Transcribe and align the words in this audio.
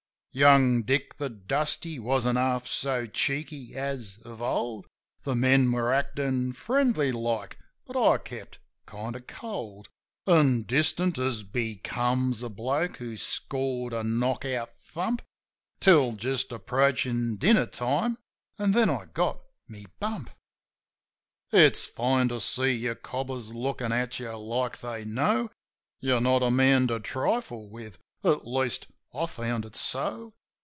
Young 0.33 0.83
Dick, 0.83 1.17
the 1.17 1.27
Dusty, 1.27 1.99
wasn't 1.99 2.37
half 2.37 2.65
so 2.65 3.05
cheeky 3.05 3.75
as 3.75 4.17
of 4.23 4.41
old; 4.41 4.87
The 5.23 5.35
men 5.35 5.69
were 5.73 5.91
actin' 5.93 6.53
friendly 6.53 7.11
like, 7.11 7.57
but 7.85 8.01
I 8.01 8.17
kept 8.17 8.57
kind 8.85 9.13
of 9.17 9.27
cold 9.27 9.89
An' 10.25 10.61
distant, 10.61 11.17
as 11.17 11.43
becomes 11.43 12.43
a 12.43 12.49
bloke 12.49 12.95
who's 12.95 13.21
scored 13.21 13.91
a 13.91 14.05
knock 14.05 14.45
out 14.45 14.73
thump— 14.77 15.21
Till 15.81 16.13
just 16.13 16.53
approachin' 16.53 17.35
dinner 17.35 17.65
time; 17.65 18.17
an' 18.57 18.71
then 18.71 18.89
I 18.89 19.07
got 19.13 19.41
my 19.67 19.83
bump. 19.99 20.29
40 20.29 20.29
JIM 20.29 20.29
OF 20.37 21.51
THE 21.51 21.57
HILLS 21.57 21.67
It's 21.73 21.85
fine 21.87 22.27
to 22.29 22.39
see 22.39 22.71
your 22.71 22.95
cobbers 22.95 23.53
lookin' 23.53 23.91
at 23.91 24.17
you 24.17 24.31
like 24.37 24.79
they 24.79 25.03
know 25.03 25.51
You're 25.99 26.21
not 26.21 26.41
a 26.41 26.49
man 26.51 26.87
to 26.87 27.01
trifle 27.01 27.67
with; 27.67 27.97
at 28.23 28.47
least, 28.47 28.87
I 29.13 29.25
found 29.25 29.65
it 29.65 29.75
so. 29.75 30.33